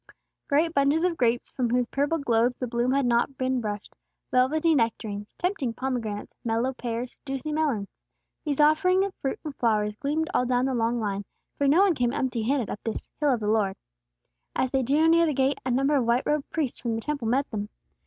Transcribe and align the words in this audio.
Great 0.47 0.73
bunches 0.73 1.03
of 1.03 1.15
grapes 1.15 1.51
from 1.51 1.69
whose 1.69 1.85
purple 1.85 2.17
globes 2.17 2.57
the 2.57 2.65
bloom 2.65 2.91
had 2.91 3.05
not 3.05 3.37
been 3.37 3.61
brushed, 3.61 3.93
velvety 4.31 4.73
nectarines, 4.73 5.31
tempting 5.37 5.73
pomegranates, 5.75 6.33
mellow 6.43 6.73
pears, 6.73 7.15
juicy 7.23 7.51
melons, 7.53 7.87
these 8.43 8.59
offerings 8.59 9.05
of 9.05 9.13
fruit 9.21 9.39
and 9.45 9.55
flowers 9.57 9.95
gleamed 9.97 10.27
all 10.33 10.43
down 10.47 10.65
the 10.65 10.73
long 10.73 10.99
line, 10.99 11.23
for 11.55 11.67
no 11.67 11.81
one 11.83 11.93
came 11.93 12.13
empty 12.13 12.41
handed 12.41 12.67
up 12.71 12.79
this 12.83 13.11
"Hill 13.19 13.31
of 13.31 13.41
the 13.41 13.47
Lord." 13.47 13.75
As 14.55 14.71
they 14.71 14.81
drew 14.81 15.07
near 15.07 15.27
the 15.27 15.35
gates, 15.35 15.61
a 15.67 15.69
number 15.69 15.95
of 15.95 16.05
white 16.07 16.23
robed 16.25 16.49
priests 16.49 16.79
from 16.79 16.95
the 16.95 17.01
Temple 17.01 17.27
met 17.27 17.51
them. 17.51 17.69